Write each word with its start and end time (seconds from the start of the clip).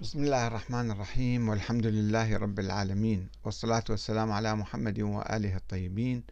بسم 0.00 0.24
الله 0.24 0.46
الرحمن 0.46 0.90
الرحيم 0.90 1.48
والحمد 1.48 1.86
لله 1.86 2.36
رب 2.36 2.58
العالمين 2.58 3.28
والصلاة 3.44 3.84
والسلام 3.90 4.32
على 4.32 4.54
محمد 4.54 5.00
وآله 5.00 5.56
الطيبين. 5.56 6.22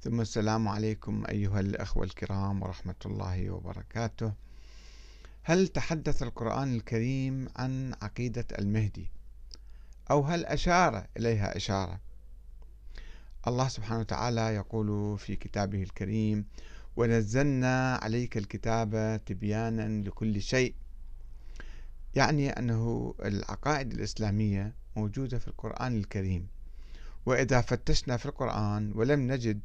ثم 0.00 0.20
السلام 0.20 0.68
عليكم 0.68 1.24
أيها 1.28 1.60
الأخوة 1.60 2.04
الكرام 2.04 2.62
ورحمة 2.62 2.94
الله 3.06 3.50
وبركاته. 3.50 4.32
هل 5.42 5.68
تحدث 5.68 6.22
القرآن 6.22 6.74
الكريم 6.74 7.48
عن 7.56 7.94
عقيدة 8.02 8.46
المهدي؟ 8.58 9.10
أو 10.10 10.22
هل 10.22 10.44
أشار 10.44 11.06
إليها 11.16 11.56
إشارة؟ 11.56 12.00
الله 13.46 13.68
سبحانه 13.68 14.00
وتعالى 14.00 14.54
يقول 14.54 15.18
في 15.18 15.36
كتابه 15.36 15.82
الكريم 15.82 16.44
ونزلنا 16.96 17.96
عليك 18.02 18.36
الكتاب 18.36 19.20
تبيانا 19.26 20.02
لكل 20.08 20.42
شيء 20.42 20.74
يعني 22.16 22.50
أنه 22.50 23.14
العقائد 23.24 23.92
الإسلامية 23.92 24.74
موجودة 24.96 25.38
في 25.38 25.48
القرآن 25.48 25.98
الكريم. 25.98 26.48
وإذا 27.26 27.60
فتشنا 27.60 28.16
في 28.16 28.26
القرآن 28.26 28.92
ولم 28.94 29.32
نجد 29.32 29.60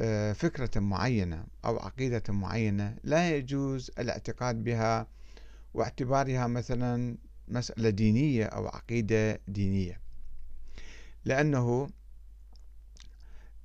آه، 0.00 0.32
فكرة 0.32 0.80
معينة 0.80 1.44
أو 1.64 1.78
عقيدة 1.78 2.22
معينة 2.28 2.96
لا 3.04 3.36
يجوز 3.36 3.90
الاعتقاد 3.98 4.64
بها 4.64 5.06
واعتبارها 5.74 6.46
مثلا 6.46 7.16
مسألة 7.48 7.90
دينية 7.90 8.44
أو 8.44 8.66
عقيدة 8.66 9.40
دينية. 9.48 10.00
لأنه 11.24 11.90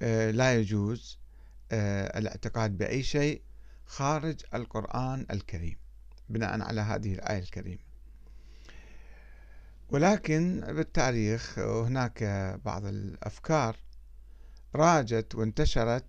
آه، 0.02 0.32
لا 0.32 0.56
يجوز 0.56 1.18
آه، 1.72 2.20
الاعتقاد 2.20 2.78
بأي 2.78 3.04
شيء 3.04 3.42
خارج 3.86 4.42
القرآن 4.54 5.26
الكريم. 5.32 5.83
بناء 6.30 6.62
على 6.62 6.82
هذه 6.82 7.14
الآية 7.14 7.40
الكريمة. 7.40 7.84
ولكن 9.90 10.64
بالتاريخ 10.68 11.60
هناك 11.60 12.24
بعض 12.66 12.86
الأفكار 12.86 13.76
راجت 14.76 15.36
وانتشرت 15.36 16.06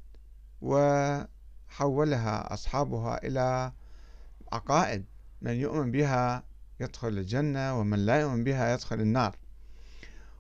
وحولها 0.61 2.53
أصحابها 2.55 3.27
إلى 3.27 3.73
عقائد. 4.53 5.05
من 5.43 5.53
يؤمن 5.53 5.91
بها 5.91 6.45
يدخل 6.81 7.09
الجنة 7.09 7.79
ومن 7.81 8.07
لا 8.07 8.21
يؤمن 8.21 8.45
بها 8.45 8.75
يدخل 8.75 9.01
النار. 9.01 9.37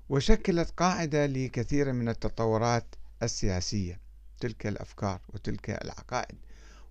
وشكلت 0.08 0.70
قاعدة 0.70 1.26
لكثير 1.26 1.92
من 1.92 2.08
التطورات 2.08 2.94
السياسية 3.22 4.00
تلك 4.40 4.66
الأفكار 4.66 5.20
وتلك 5.28 5.70
العقائد. 5.70 6.36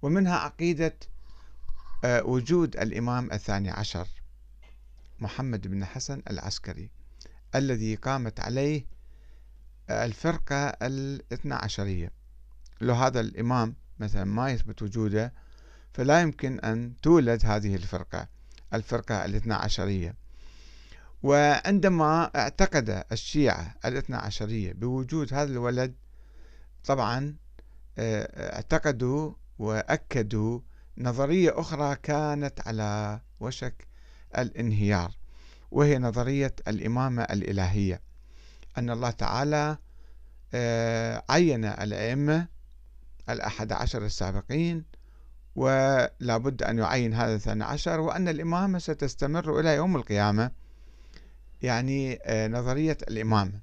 ومنها 0.02 0.38
عقيدة 0.38 0.96
وجود 2.06 2.78
الإمام 2.78 3.32
الثاني 3.32 3.70
عشر 3.70 4.08
محمد 5.20 5.68
بن 5.68 5.86
حسن 5.86 6.22
العسكري 6.30 6.90
الذي 7.56 7.96
قامت 7.96 8.40
عليه 8.40 8.86
الفرقة 9.90 10.56
الاثنى 10.66 11.54
عشرية. 11.54 12.12
لو 12.82 12.94
هذا 12.94 13.20
الإمام 13.20 13.76
مثلا 14.00 14.24
ما 14.24 14.52
يثبت 14.52 14.82
وجوده 14.82 15.34
فلا 15.94 16.22
يمكن 16.22 16.60
أن 16.60 16.94
تولد 17.02 17.46
هذه 17.46 17.76
الفرقة 17.76 18.28
الفرقة 18.74 19.26
الاثنى 19.26 19.54
عشرية. 19.54 20.16
وعندما 21.24 22.32
اعتقد 22.36 23.04
الشيعة 23.12 23.76
الاثنى 23.86 24.16
عشرية 24.16 24.74
بوجود 24.74 25.34
هذا 25.34 25.52
الولد 25.52 25.96
طبعا 26.86 27.36
آه، 27.98 28.56
اعتقدوا 28.56 29.34
وأكدوا 29.60 30.60
نظرية 30.98 31.60
أخرى 31.60 31.96
كانت 31.96 32.68
على 32.68 33.22
وشك 33.40 33.88
الانهيار 34.38 35.12
وهي 35.72 36.00
نظرية 36.00 36.56
الإمامة 36.68 37.24
الإلهية. 37.24 38.02
أن 38.78 38.90
الله 38.90 39.10
تعالى 39.10 39.78
آه، 40.54 41.24
عين 41.30 41.66
الأئمة 41.66 42.48
الأحد 43.30 43.72
عشر 43.72 44.06
السابقين 44.06 44.84
ولا 45.56 46.38
بد 46.38 46.64
أن 46.64 46.78
يعين 46.78 47.14
هذا 47.14 47.36
الثاني 47.36 47.64
عشر 47.64 48.00
وأن 48.00 48.28
الإمامة 48.28 48.80
ستستمر 48.80 49.60
إلى 49.60 49.76
يوم 49.76 49.96
القيامة. 49.96 50.52
يعني 51.62 52.20
آه، 52.24 52.48
نظرية 52.48 52.98
الإمامة 53.08 53.60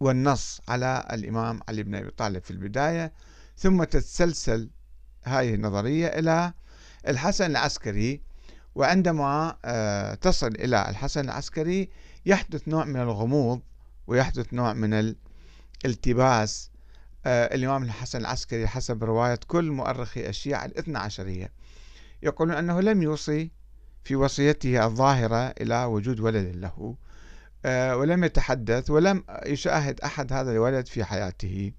والنص 0.00 0.60
على 0.68 1.08
الإمام 1.12 1.60
علي 1.68 1.82
بن 1.82 1.94
أبي 1.94 2.10
طالب 2.10 2.42
في 2.42 2.50
البداية 2.50 3.12
ثم 3.56 3.84
تتسلسل 3.84 4.70
هذه 5.28 5.54
النظرية 5.54 6.06
إلى 6.06 6.52
الحسن 7.08 7.50
العسكري 7.50 8.20
وعندما 8.74 9.56
آه، 9.64 10.14
تصل 10.14 10.46
إلى 10.46 10.88
الحسن 10.88 11.24
العسكري 11.24 11.88
يحدث 12.26 12.68
نوع 12.68 12.84
من 12.84 13.00
الغموض 13.00 13.60
ويحدث 14.06 14.54
نوع 14.54 14.72
من 14.72 15.14
الالتباس 15.84 16.70
آه، 17.26 17.54
الإمام 17.54 17.82
الحسن 17.82 18.18
العسكري 18.18 18.66
حسب 18.66 19.04
رواية 19.04 19.40
كل 19.46 19.70
مؤرخي 19.70 20.28
الشيعة 20.28 20.64
الاثنى 20.64 20.98
عشرية. 20.98 21.52
يقولون 22.22 22.56
أنه 22.56 22.80
لم 22.80 23.02
يوصي 23.02 23.50
في 24.04 24.16
وصيته 24.16 24.84
الظاهرة 24.84 25.54
إلى 25.60 25.84
وجود 25.84 26.20
ولد 26.20 26.56
له 26.56 26.96
آه، 27.64 27.96
ولم 27.96 28.24
يتحدث 28.24 28.90
ولم 28.90 29.24
يشاهد 29.46 30.00
أحد 30.00 30.32
هذا 30.32 30.52
الولد 30.52 30.86
في 30.86 31.04
حياته. 31.04 31.72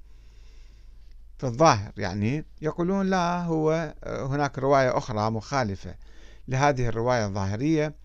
في 1.40 1.46
الظاهر 1.46 1.92
يعني 1.98 2.46
يقولون 2.62 3.06
لا 3.10 3.44
هو 3.44 3.94
هناك 4.06 4.60
رواية 4.60 4.98
أخرى 4.98 5.32
مخالفة 5.32 5.96
لهذه 6.48 6.88
الرواية 6.88 7.26
الظاهرية. 7.26 7.96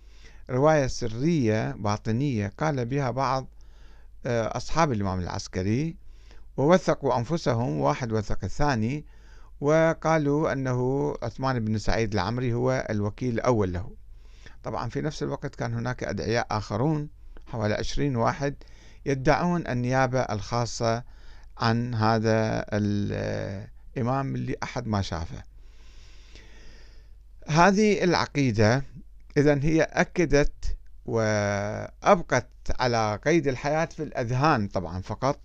رواية 0.50 0.87
سرية 0.87 1.73
باطنية 1.73 2.53
قال 2.59 2.84
بها 2.87 3.11
بعض 3.11 3.47
آه، 4.27 4.56
أصحاب 4.56 4.93
الإمام 4.93 5.21
العسكري 5.21 5.97
ووثقوا 6.56 7.19
أنفسهم 7.19 7.81
واحد 7.81 8.12
وثق 8.12 8.39
الثاني 8.44 9.05
وقالوا 9.61 10.53
أنه 10.53 11.15
عثمان 11.23 11.65
بن 11.65 11.78
سعيد 11.78 12.12
العمري 12.12 12.53
هو 12.53 12.87
الوكيل 12.91 13.34
الأول 13.34 13.73
له. 13.73 13.91
طبعا 14.62 14.89
في 14.89 15.00
نفس 15.00 15.23
الوقت 15.23 15.55
كان 15.55 15.75
هناك 15.75 16.05
أدعياء 16.05 16.47
آخرون 16.50 17.09
حوالي 17.47 17.75
عشرين 17.75 18.17
واحد 18.17 18.55
يدعون 19.06 19.67
النيابة 19.67 20.21
الخاصة 20.21 21.03
عن 21.59 21.94
هذا 21.94 22.65
الإمام 22.72 24.34
اللي 24.34 24.56
أحد 24.62 24.87
ما 24.87 25.03
شافه. 25.03 25.42
هذه 27.48 28.04
العقيدة 28.04 28.84
إذا 29.37 29.60
هي 29.62 29.82
أكدت 29.82 30.76
وأبقت 31.06 32.48
على 32.81 33.20
قيد 33.25 33.48
الحياة 33.48 33.84
في 33.84 34.03
الأذهان 34.03 34.69
طبعا 34.69 35.03
فقط 35.03 35.41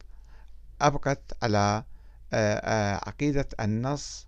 أبقت 0.82 1.38
على 1.44 1.84
آه، 2.34 2.56
آه، 2.56 2.96
عقيدة 3.10 3.48
النص 3.60 4.28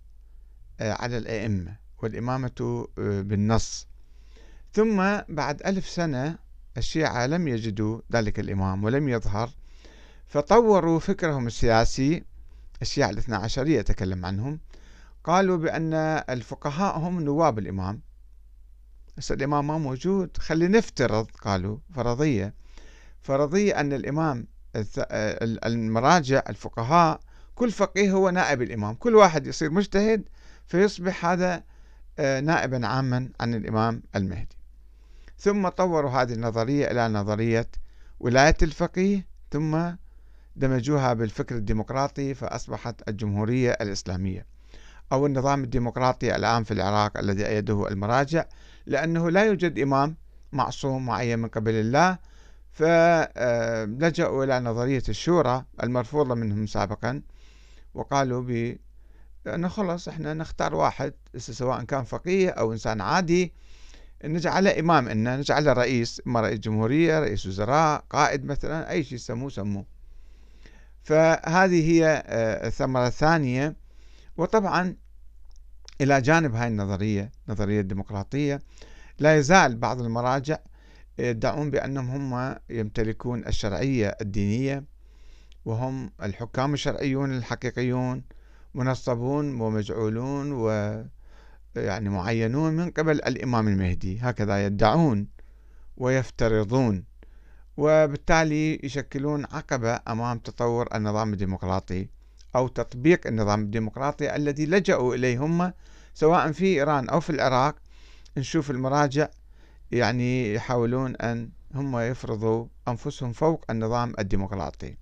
آه، 0.80 0.92
على 0.92 1.18
الأئمة 1.18 1.76
والإمامة 2.02 2.88
بالنص. 2.96 3.86
ثم 4.72 4.96
بعد 5.28 5.62
ألف 5.62 5.88
سنة 5.88 6.38
الشيعة 6.76 7.26
لم 7.26 7.48
يجدوا 7.48 8.00
ذلك 8.12 8.40
الإمام 8.40 8.84
ولم 8.84 9.08
يظهر 9.08 9.50
فطوروا 10.32 10.98
فكرهم 10.98 11.46
السياسي. 11.46 12.24
الشيعة 12.82 13.10
الاثنى 13.10 13.36
عشرية 13.36 13.78
يتكلم 13.78 14.26
عنهم. 14.26 14.60
قالوا 15.24 15.56
بأن 15.56 15.94
الفقهاء 16.30 16.98
هم 16.98 17.20
نواب 17.20 17.58
الإمام. 17.58 18.00
بس 19.16 19.32
الإمام 19.32 19.66
ما 19.66 19.78
موجود. 19.78 20.36
خلي 20.36 20.68
نفترض 20.68 21.30
قالوا 21.30 21.78
فرضية. 21.94 22.54
فرضية 23.22 23.80
أن 23.80 23.92
الإمام 23.92 24.46
المراجع 25.64 26.42
الفقهاء 26.48 27.20
كل 27.54 27.70
فقيه 27.70 28.12
هو 28.12 28.30
نائب 28.30 28.62
الإمام. 28.62 28.94
كل 28.94 29.14
واحد 29.14 29.46
يصير 29.46 29.70
مجتهد 29.70 30.28
فيصبح 30.66 31.26
هذا 31.26 31.64
آه، 32.18 32.40
نائبا 32.40 32.86
عاما 32.86 33.28
عن 33.40 33.54
الإمام 33.54 34.02
المهدي. 34.16 34.56
ثم 35.38 35.68
طوروا 35.68 36.10
هذه 36.10 36.32
النظرية 36.32 36.90
إلى 36.90 37.08
نظرية 37.08 37.68
ولاية 38.20 38.56
الفقيه. 38.62 39.26
ثم 39.50 39.92
دمجوها 40.56 41.12
بالفكر 41.12 41.56
الديمقراطي 41.56 42.34
فأصبحت 42.34 43.08
الجمهورية 43.08 43.70
الإسلامية. 43.70 44.46
أو 45.12 45.26
النظام 45.26 45.64
الديمقراطي 45.64 46.36
الآن 46.36 46.64
في 46.64 46.70
العراق 46.74 47.18
الذي 47.18 47.46
أيده 47.46 47.88
المراجع 47.88 48.44
لأنه 48.86 49.30
لا 49.30 49.44
يوجد 49.44 49.78
إمام 49.78 50.16
معصوم 50.52 51.06
معين 51.06 51.38
من 51.38 51.48
قبل 51.48 51.74
الله 51.74 52.18
فلجأوا 52.72 54.44
إلى 54.44 54.60
نظرية 54.60 55.02
الشورى 55.08 55.64
المرفوضة 55.82 56.34
منهم 56.34 56.66
سابقا 56.66 57.22
وقالوا 57.94 58.42
ب 58.42 58.76
أنه 59.46 59.68
خلص 59.68 60.08
إحنا 60.08 60.34
نختار 60.34 60.74
واحد 60.74 61.12
سواء 61.36 61.82
كان 61.84 62.04
فقيه 62.04 62.50
أو 62.50 62.72
إنسان 62.72 63.00
عادي 63.00 63.52
نجعله 64.24 64.80
إمام 64.80 65.08
إن 65.08 65.38
نجعله 65.38 65.72
رئيس 65.72 66.22
إما 66.26 66.40
رئيس 66.40 66.58
جمهورية 66.58 67.20
رئيس 67.20 67.46
وزراء 67.46 68.04
قائد 68.10 68.44
مثلا 68.44 68.90
أي 68.90 69.04
شيء 69.04 69.18
سموه 69.18 69.48
سموه. 69.50 69.84
فهذه 71.02 71.90
هي 71.90 72.22
آه، 72.26 72.66
الثمرة 72.66 73.06
الثانية. 73.06 73.76
وطبعا 74.36 74.96
إلى 76.00 76.20
جانب 76.20 76.54
هاي 76.54 76.68
النظرية 76.68 77.32
نظرية 77.48 77.80
الديمقراطية 77.80 78.62
لا 79.18 79.36
يزال 79.36 79.76
بعض 79.76 80.00
المراجع 80.00 80.58
يدعون 81.18 81.70
بأنهم 81.70 82.34
هم 82.34 82.56
يمتلكون 82.70 83.46
الشرعية 83.46 84.16
الدينية 84.20 84.84
وهم 85.64 86.10
الحكام 86.22 86.74
الشرعيون 86.74 87.36
الحقيقيون 87.36 88.22
منصبون 88.74 89.60
ومجعولون 89.60 90.52
و 90.52 90.68
يعني 91.76 92.08
معينون 92.08 92.72
من 92.72 92.90
قبل 92.90 93.12
الإمام 93.22 93.68
المهدي. 93.68 94.18
هكذا 94.20 94.66
يدعون 94.66 95.28
ويفترضون 95.96 97.04
وبالتالي 97.76 98.80
يشكلون 98.82 99.44
عقبة 99.52 100.00
أمام 100.08 100.38
تطور 100.38 100.88
النظام 100.94 101.32
الديمقراطي 101.32 102.08
أو 102.56 102.68
تطبيق 102.68 103.26
النظام 103.26 103.60
الديمقراطي 103.60 104.36
الذي 104.36 104.66
لجأوا 104.66 105.14
إليه 105.14 105.38
هم 105.38 105.72
سواء 106.14 106.52
في 106.52 106.64
إيران 106.64 107.08
أو 107.08 107.20
في 107.20 107.30
العراق. 107.30 107.74
نشوف 108.36 108.70
المراجع 108.70 109.28
يعني 109.90 110.54
يحاولون 110.54 111.16
أن 111.16 111.50
هم 111.74 111.98
يفرضوا 111.98 112.66
أنفسهم 112.88 113.32
فوق 113.32 113.64
النظام 113.70 114.14
الديمقراطي. 114.18 114.96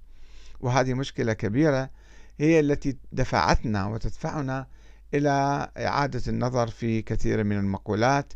وهذه 0.61 0.95
مشكلة 0.95 1.33
كبيرة 1.33 1.91
هي 2.39 2.61
التي 2.61 2.97
دفعتنا 3.13 3.87
وتدفعنا 3.87 4.67
إلى 5.15 5.69
إعادة 5.79 6.23
النظر 6.29 6.67
في 6.67 7.03
كثير 7.03 7.45
من 7.45 7.59
المقولات 7.59 8.33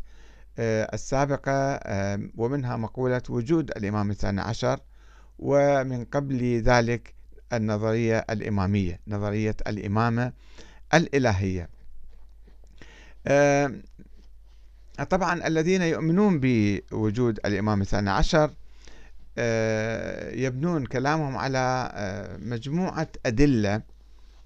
السابقة 0.59 1.51
آه، 1.51 2.19
ومنها 2.37 2.77
مقولة 2.77 3.21
وجود 3.29 3.71
الإمام 3.71 4.11
الثاني 4.11 4.41
عشر 4.41 4.79
ومن 5.39 6.05
قبل 6.05 6.61
ذلك 6.61 7.13
النظرية 7.53 8.25
الإمامية 8.29 8.99
نظرية 9.07 9.55
الإمامة 9.67 10.33
الإلهية. 10.93 11.69
آه، 13.27 13.71
طبعا 15.09 15.47
الذين 15.47 15.81
يؤمنون 15.81 16.39
بوجود 16.39 17.39
الإمام 17.45 17.81
الثاني 17.81 18.09
عشر 18.09 18.51
يبنون 20.33 20.85
كلامهم 20.85 21.37
على 21.37 21.91
مجموعة 22.41 23.07
أدلة 23.25 23.81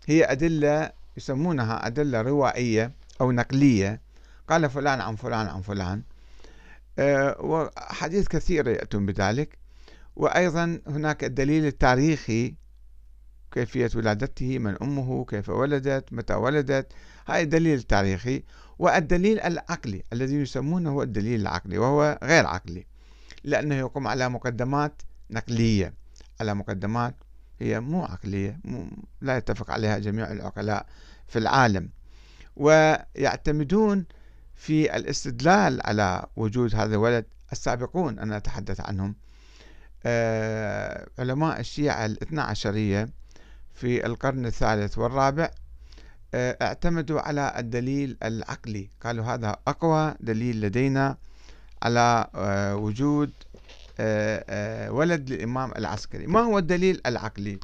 هي 0.07 0.23
أدلة 0.23 0.91
يسمونها 1.17 1.87
أدلة 1.87 2.21
روائية 2.21 2.91
أو 3.21 3.31
نقلية. 3.31 4.08
قال 4.49 4.69
فلان 4.69 5.01
عن 5.01 5.15
فلان 5.15 5.47
عن 5.47 5.61
فلان. 5.61 6.03
آه، 6.99 7.35
وحديث 7.39 8.27
كثير 8.27 8.67
يأتون 8.67 9.05
بذلك. 9.05 9.57
وأيضا 10.15 10.81
هناك 10.87 11.23
الدليل 11.23 11.65
التاريخي 11.65 12.55
كيفية 13.51 13.89
ولادته 13.95 14.59
من 14.59 14.75
أمه 14.81 15.25
كيف 15.25 15.49
ولدت 15.49 16.13
متى 16.13 16.33
ولدت. 16.33 16.93
هاي 17.27 17.41
الدليل 17.41 17.77
التاريخي 17.77 18.43
والدليل 18.79 19.39
العقلي 19.39 20.03
الذي 20.13 20.35
يسمونه 20.35 21.01
الدليل 21.01 21.41
العقلي 21.41 21.77
وهو 21.77 22.19
غير 22.23 22.45
عقلي 22.45 22.85
لأنه 23.43 23.75
يقوم 23.75 24.07
على 24.07 24.29
مقدمات 24.29 25.01
نقلية. 25.31 25.93
على 26.39 26.53
مقدمات 26.53 27.15
هي 27.59 27.79
مو 27.79 28.03
عقلية 28.05 28.59
مو 28.63 28.87
لا 29.21 29.37
يتفق 29.37 29.71
عليها 29.71 29.99
جميع 29.99 30.31
العقلاء 30.31 30.85
في 31.27 31.39
العالم. 31.39 31.89
ويعتمدون 32.55 34.05
في 34.59 34.95
الاستدلال 34.95 35.81
على 35.85 36.25
وجود 36.35 36.75
هذا 36.75 36.95
الولد 36.95 37.25
السابقون 37.51 38.19
أنا 38.19 38.37
أتحدث 38.37 38.81
عنهم. 38.81 39.15
آه، 40.05 41.07
علماء 41.19 41.59
الشيعة 41.59 42.05
الاثنى 42.05 42.41
عشرية 42.41 43.09
في 43.73 44.05
القرن 44.05 44.45
الثالث 44.45 44.97
والرابع 44.97 45.51
آه، 46.33 46.57
اعتمدوا 46.61 47.21
على 47.21 47.53
الدليل 47.57 48.17
العقلي. 48.23 48.89
قالوا 49.01 49.25
هذا 49.25 49.55
أقوى 49.67 50.15
دليل 50.19 50.61
لدينا 50.61 51.17
على 51.83 52.27
آه، 52.35 52.75
وجود 52.75 53.31
ولد 54.89 55.29
للإمام 55.29 55.71
العسكري. 55.71 56.27
ما 56.27 56.39
هو 56.39 56.57
الدليل 56.57 57.01
العقلي؟ 57.05 57.59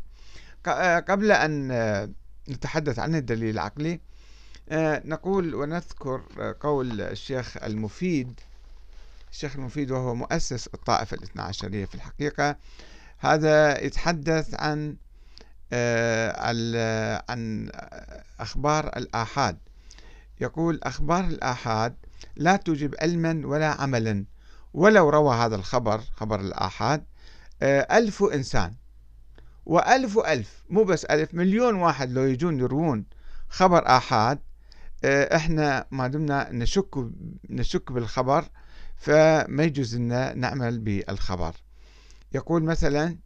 قبل 1.08 1.32
أن 1.32 1.72
نتحدث 2.50 3.00
عن 3.00 3.16
الدليل 3.16 3.50
العقلي 3.50 3.94
آه، 3.94 4.00
نقول 5.06 5.56
ونذكر 5.56 6.22
قول 6.60 7.02
الشيخ 7.02 7.58
المفيد 7.64 8.40
الشيخ 9.36 9.56
المفيد 9.56 9.92
وهو 9.92 10.16
مؤسس 10.16 10.68
الطائفة 10.68 11.18
الاثنى 11.18 11.42
عشرية 11.42 11.86
في 11.86 11.96
الحقيقة. 11.96 12.56
هذا 13.18 13.84
يتحدث 13.84 14.54
عن 14.54 14.96
آه، 15.74 17.24
عن 17.30 17.70
أخبار 18.40 18.88
الآحاد. 18.88 19.58
يقول 20.42 20.80
أخبار 20.84 21.24
الآحاد 21.24 21.96
لا 22.36 22.56
توجب 22.56 22.96
علما 23.02 23.42
ولا 23.46 23.68
عملا. 23.68 24.26
ولو 24.74 25.10
روى 25.10 25.36
هذا 25.36 25.56
الخبر 25.56 26.02
خبر 26.16 26.40
الآحاد 26.40 27.06
آه، 27.62 27.98
ألف 27.98 28.24
إنسان. 28.24 28.74
وألف 29.66 30.18
ألف 30.18 30.64
مو 30.70 30.84
بس 30.84 31.06
ألف 31.06 31.34
مليون 31.34 31.76
واحد 31.76 32.12
لو 32.12 32.24
يجون 32.24 32.60
يروون 32.60 33.06
خبر 33.50 33.88
آحاد 33.88 34.38
آه، 34.38 34.55
إحنا 35.06 35.88
ما 35.92 36.08
دمنا 36.08 36.52
نشك 36.52 36.96
نشك 37.50 37.92
بالخبر 37.92 38.46
فما 38.98 39.64
يجوز 39.64 39.96
لنا 39.96 40.34
نعمل 40.34 40.80
بالخبر. 40.80 41.56
يقول 42.34 42.64
مثلا 42.64 43.18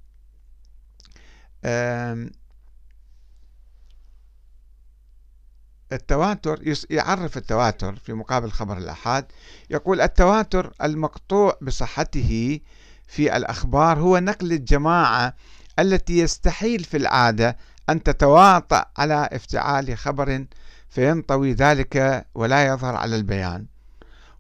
التواتر 5.92 6.74
يعرف 6.90 7.38
التواتر 7.38 7.96
في 7.96 8.14
مقابل 8.14 8.52
خبر 8.52 8.78
الأحاد 8.78 9.26
يقول 9.70 10.02
التواتر 10.02 10.74
المقطوع 10.84 11.58
بصحته 11.62 12.60
في 13.08 13.38
الأخبار 13.38 14.00
هو 14.00 14.18
نقل 14.20 14.52
الجماعة 14.54 15.36
التي 15.80 16.18
يستحيل 16.20 16.84
في 16.84 16.98
العادة 16.98 17.58
أن 17.90 18.04
تتواطأ 18.04 18.86
على 18.98 19.30
افتعال 19.34 19.98
خبر 19.98 20.46
فينطوي 20.90 21.54
ذلك 21.54 22.26
ولا 22.36 22.68
يظهر 22.68 22.96
على 22.96 23.16
البيان. 23.16 23.66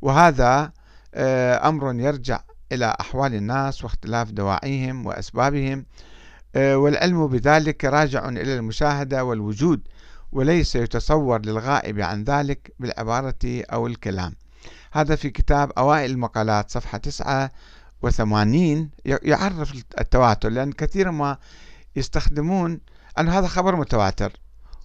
وهذا 0.01 0.71
آه، 1.13 1.69
أمر 1.69 1.95
يرجع 1.95 2.39
إلى 2.71 2.95
أحوال 2.99 3.35
الناس 3.35 3.83
واختلاف 3.83 4.31
دواعيهم 4.31 5.05
وأسبابهم. 5.05 5.85
آه، 6.55 6.77
والعلم 6.77 7.27
بذلك 7.27 7.85
راجع 7.85 8.29
إلى 8.29 8.55
المشاهدة 8.55 9.23
والوجود 9.23 9.81
وليس 10.31 10.75
يتصور 10.75 11.45
للغائب 11.45 12.01
عن 12.01 12.23
ذلك 12.23 12.73
بالعبارة 12.79 13.35
أو 13.45 13.87
الكلام. 13.87 14.35
هذا 14.91 15.15
في 15.15 15.29
كتاب 15.29 15.71
أوائل 15.77 16.11
المقالات 16.11 16.71
صفحة 16.71 16.97
89 16.97 18.89
يعرف 19.05 19.73
التواتر 19.99 20.49
لأن 20.49 20.71
كثيرا 20.71 21.11
ما 21.11 21.37
يستخدمون 21.95 22.79
أن 23.19 23.29
هذا 23.29 23.47
خبر 23.47 23.75
متواتر. 23.75 24.31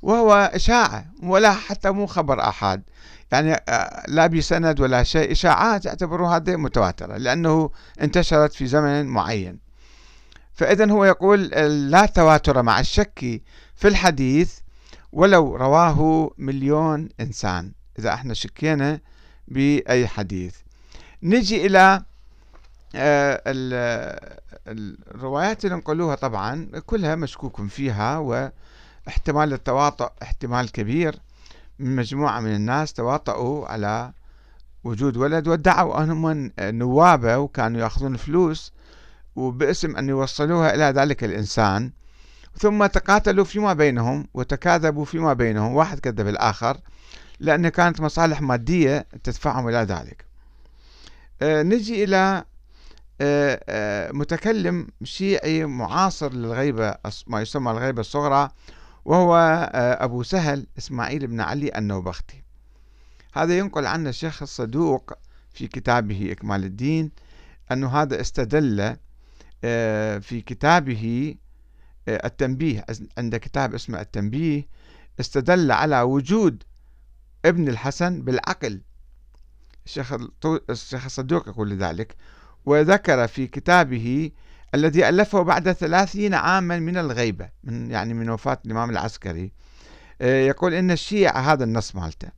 وهو 0.05 0.51
إشاعة 0.55 1.07
ولا 1.23 1.53
حتى 1.53 1.91
مو 1.91 2.07
خبر 2.07 2.41
أحد. 2.41 2.83
يعني 3.33 3.55
آه، 3.69 4.05
لا 4.09 4.27
بسند 4.27 4.81
ولا 4.81 5.03
شيء 5.03 5.33
إشاعات 5.33 5.85
يعتبروها 5.85 6.37
هذه 6.37 6.57
متواترة 6.57 7.17
لأنه 7.17 7.71
انتشرت 8.01 8.53
في 8.53 8.67
زمن 8.67 9.07
معين. 9.07 9.59
فإذا 10.53 10.91
هو 10.91 11.05
يقول 11.05 11.43
لا 11.91 12.07
تواتر 12.07 12.63
مع 12.63 12.81
الشك 12.81 13.43
في 13.77 13.89
الحديث 13.89 14.59
ولو 15.13 15.57
رواه 15.57 16.31
مليون 16.39 17.09
إنسان 17.21 17.73
إذا 17.99 18.15
إحنا 18.15 18.35
شكينا 18.35 19.01
بأي 19.49 20.07
حديث. 20.07 20.57
نجي 21.23 21.67
إلى 21.67 22.03
آه، 22.95 23.43
الروايات 24.67 25.65
اللي 25.65 25.77
نقولوها 25.77 26.15
طبعا 26.15 26.69
كلها 26.87 27.15
مشكوك 27.15 27.63
فيها 27.63 28.19
و 28.19 28.51
احتمال 29.09 29.53
التواطؤ 29.53 30.11
احتمال 30.23 30.73
كبير. 30.73 31.19
من 31.79 31.97
مجموعة 31.97 32.41
من 32.41 32.55
الناس 32.55 32.93
تواطؤوا 32.93 33.67
على 33.69 34.13
وجود 34.85 35.17
ولد 35.17 35.49
وادعوا 35.49 36.03
أنهم 36.03 36.53
نوابة 36.61 37.39
وكانوا 37.39 37.81
يأخذون 37.81 38.17
فلوس 38.17 38.73
وباسم 39.37 39.97
أن 39.97 40.09
يوصلوها 40.09 40.75
إلى 40.75 40.85
ذلك 40.85 41.25
الإنسان. 41.25 41.93
ثم 42.59 42.87
تقاتلوا 42.87 43.45
فيما 43.45 43.73
بينهم 43.73 44.29
وتكاذبوا 44.35 45.05
فيما 45.05 45.33
بينهم. 45.33 45.75
واحد 45.75 45.99
كذب 45.99 46.29
الآخر 46.29 46.77
لأن 47.41 47.69
كانت 47.69 48.01
مصالح 48.01 48.41
مادية 48.41 49.07
تدفعهم 49.23 49.69
إلى 49.69 49.79
ذلك. 49.79 50.25
آه 51.43 51.63
نجي 51.63 52.05
إلى 52.05 52.45
آه 53.21 53.61
آه 53.69 54.13
متكلم 54.13 54.87
شيعي 55.05 55.65
معاصر 55.65 56.33
للغيبة 56.33 56.95
ما 57.27 57.41
يسمى 57.41 57.71
الغيبة 57.71 58.01
الصغرى. 58.01 58.51
وهو 59.05 59.37
آه، 59.75 60.05
أبو 60.05 60.23
سهل 60.23 60.67
إسماعيل 60.79 61.27
بن 61.27 61.41
علي 61.41 61.79
النوبختي. 61.79 62.45
هذا 63.35 63.59
ينقل 63.59 63.87
عنه 63.87 64.09
الشيخ 64.09 64.43
الصدوق 64.43 65.13
في 65.51 65.67
كتابه 65.67 66.33
إكمال 66.33 66.65
الدين 66.65 67.11
أنه 67.73 68.03
هذا 68.03 68.21
استدل 68.21 68.97
آه، 69.65 70.19
في 70.19 70.41
كتابه 70.41 71.35
آه، 72.09 72.27
التنبيه 72.27 72.85
عند 73.19 73.37
كتاب 73.37 73.75
اسمه 73.75 74.01
التنبيه 74.01 74.67
استدل 75.21 75.73
على 75.73 76.01
وجود 76.01 76.63
ابن 77.45 77.69
الحسن 77.69 78.23
بالعقل. 78.23 78.81
الشيخ 80.71 81.05
الصدوق 81.05 81.49
يقول 81.49 81.77
ذلك 81.77 82.17
وذكر 82.67 83.27
في 83.27 83.47
كتابه 83.47 84.31
الذي 84.75 85.09
ألفه 85.09 85.43
بعد 85.43 85.73
ثلاثين 85.73 86.35
عاما 86.35 86.79
من 86.79 86.97
الغيبة 86.97 87.49
من 87.65 87.91
يعني 87.91 88.15
من 88.15 88.31
وفاة 88.31 88.59
الإمام 88.67 88.91
العسكري. 88.91 89.53
آه، 90.21 90.47
يقول 90.47 90.75
إن 90.75 90.91
الشيعة 90.91 91.53
هذا 91.53 91.65
النص 91.65 91.97
مالته. 91.97 92.29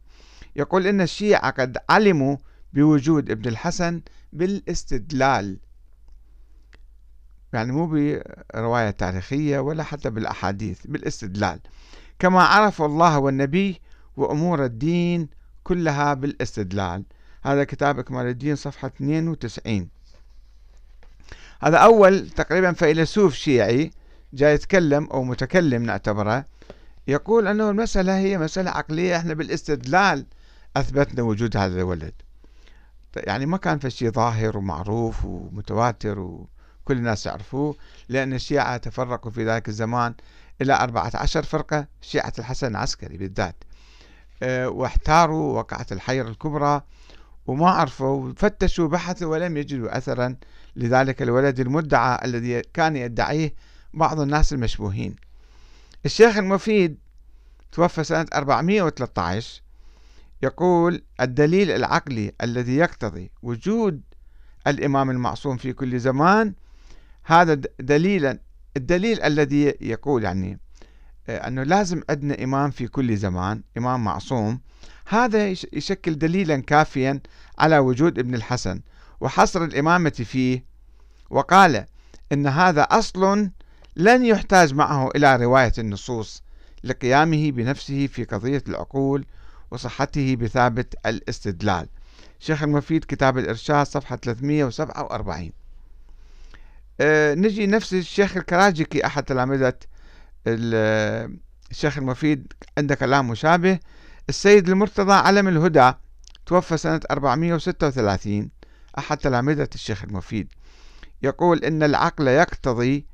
يقول 0.57 0.87
إن 0.87 1.00
الشيعة 1.00 1.50
قد 1.50 1.78
علموا 1.88 2.37
بوجود 2.73 3.31
ابن 3.31 3.49
الحسن 3.49 4.00
بالاستدلال. 4.33 5.59
يعني 7.52 7.73
مو 7.73 7.87
برواية 7.87 8.90
تاريخية 8.90 9.59
ولا 9.59 9.83
حتى 9.83 10.11
بالأحاديث 10.11 10.87
بالاستدلال. 10.87 11.61
كما 12.19 12.43
عرفوا 12.43 12.87
الله 12.87 13.19
والنبي 13.19 13.81
وأمور 14.16 14.64
الدين 14.64 15.28
كلها 15.64 16.14
بالاستدلال. 16.14 17.05
هذا 17.43 17.64
كتاب 17.64 17.99
إكمال 17.99 18.26
الدين 18.26 18.57
صفحة 18.57 18.88
92 18.88 19.96
هذا 21.63 21.77
أول 21.77 22.31
تقريبا 22.31 22.73
فيلسوف 22.73 23.35
شيعي 23.35 23.91
جاي 24.33 24.55
يتكلم 24.55 25.05
أو 25.05 25.25
متكلم 25.25 25.83
نعتبره 25.83 26.45
يقول 27.09 27.47
أنه 27.47 27.71
المسألة 27.71 28.19
هي 28.19 28.39
مسألة 28.39 28.71
عقلية 28.71 29.17
إحنا 29.17 29.35
بالاستدلال 29.35 30.27
أثبتنا 30.77 31.23
وجود 31.23 31.57
هذا 31.57 31.75
الولد. 31.81 32.13
يعني 33.17 33.47
ما 33.47 33.57
كان 33.57 33.79
في 33.79 33.91
شيء 33.91 34.11
ظاهر 34.11 34.59
ومعروف 34.59 35.25
ومتواتر 35.25 36.19
وكل 36.19 36.97
الناس 36.97 37.27
يعرفوه 37.27 37.77
لأن 38.09 38.33
الشيعة 38.33 38.77
تفرقوا 38.77 39.31
في 39.31 39.45
ذلك 39.45 39.69
الزمان 39.69 40.15
إلى 40.63 40.75
أربعة 40.75 41.11
عشر 41.15 41.43
فرقة 41.43 41.87
شيعة 42.01 42.33
الحسن 42.39 42.67
العسكري 42.67 43.17
بالذات. 43.17 43.65
أه، 44.43 44.69
واحتاروا 44.69 45.59
وقعت 45.59 45.93
الحيرة 45.93 46.29
الكبرى 46.29 46.83
وما 47.47 47.71
عرفوا 47.71 48.33
فتشوا 48.37 48.89
بحثوا 48.89 49.31
ولم 49.33 49.57
يجدوا 49.57 49.99
أثرا 49.99 50.37
لذلك 50.76 51.23
الولد 51.23 51.61
المدعى 51.61 52.18
الذي 52.25 52.62
كان 52.75 52.97
يدعيه 52.97 53.54
بعض 53.95 54.21
الناس 54.21 54.52
المشبوهين. 54.52 55.16
الشيخ 56.04 56.37
المفيد 56.37 56.99
توفى 57.73 58.04
سنة 58.04 58.26
413 58.35 59.62
يقول 60.42 61.02
الدليل 61.21 61.71
العقلي 61.71 62.33
الذي 62.42 62.76
يقتضي 62.76 63.30
وجود 63.42 64.00
الإمام 64.66 65.11
المعصوم 65.11 65.56
في 65.56 65.73
كل 65.73 66.00
زمان 66.00 66.54
هذا 67.25 67.61
دليلا 67.80 68.38
الدليل 68.76 69.23
الذي 69.23 69.75
يقول 69.80 70.25
يعني 70.25 70.59
آه، 71.28 71.49
أنه 71.49 71.62
لازم 71.62 72.02
عندنا 72.11 72.45
إمام 72.45 72.71
في 72.71 72.87
كل 72.88 73.16
زمان 73.16 73.62
إمام 73.78 74.04
معصوم. 74.04 74.61
هذا 75.06 75.49
يشكل 75.49 76.18
دليلا 76.18 76.56
كافيا 76.56 77.21
على 77.59 77.78
وجود 77.78 78.18
ابن 78.18 78.35
الحسن. 78.35 78.80
وحصر 79.20 79.64
الإمامة 79.64 80.11
فيه 80.11 80.64
وقال 81.30 81.85
إن 82.32 82.46
هذا 82.46 82.82
أصل 82.82 83.50
لن 83.96 84.25
يحتاج 84.25 84.75
معه 84.75 85.08
إلى 85.16 85.37
رواية 85.37 85.73
النصوص 85.78 86.42
لقيامه 86.85 87.50
بنفسه 87.50 88.06
في 88.06 88.25
قضية 88.25 88.62
العقول 88.68 89.26
وصحته 89.70 90.37
بثابت 90.37 90.94
الاستدلال. 91.06 91.88
شيخ 92.38 92.62
المفيد 92.62 93.04
كتاب 93.08 93.38
الإرشاد 93.38 93.87
صفحة 93.87 94.16
347 94.16 95.52
أه 97.00 97.35
نجي 97.35 97.66
نفس 97.66 97.94
الشيخ 97.94 98.37
الكراجكي 98.37 99.06
أحد 99.06 99.23
تلامذة 99.23 99.75
الشيخ 100.46 101.99
المفيد 101.99 102.52
عنده 102.78 102.94
كلام 102.94 103.28
مشابه. 103.28 103.78
السيد 104.28 104.68
المرتضى 104.68 105.12
علم 105.12 105.49
الهدى 105.49 105.92
توفى 106.46 106.76
سنة 106.76 107.00
436 107.11 108.50
أحد 108.99 109.17
تلامذة 109.17 109.69
الشيخ 109.75 110.05
المفيد. 110.05 110.53
يقول 111.23 111.65
إن 111.65 111.83
العقل 111.83 112.29
يقتضي 112.29 113.07